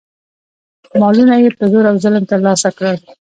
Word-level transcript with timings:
مالونه 0.99 1.35
یې 1.43 1.49
په 1.59 1.63
زور 1.71 1.85
او 1.91 1.95
ظلم 2.03 2.23
ترلاسه 2.31 2.69
کړل. 2.77 2.97